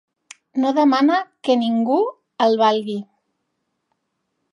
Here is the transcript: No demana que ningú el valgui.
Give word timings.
No 0.61 0.69
demana 0.77 1.17
que 1.47 1.57
ningú 1.63 1.97
el 2.47 2.57
valgui. 2.65 2.97